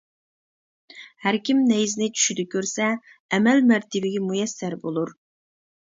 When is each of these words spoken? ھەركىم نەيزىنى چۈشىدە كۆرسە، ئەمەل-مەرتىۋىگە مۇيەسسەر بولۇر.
ھەركىم 1.25 1.59
نەيزىنى 1.73 2.07
چۈشىدە 2.15 2.45
كۆرسە، 2.55 2.89
ئەمەل-مەرتىۋىگە 3.37 4.27
مۇيەسسەر 4.31 4.77
بولۇر. 4.87 5.13